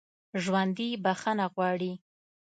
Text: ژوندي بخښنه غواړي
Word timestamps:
ژوندي 0.43 0.87
بخښنه 1.03 1.45
غواړي 1.53 1.93